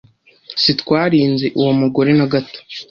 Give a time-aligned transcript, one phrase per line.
[0.61, 2.59] Sitwari nzi uwo mugore na gato.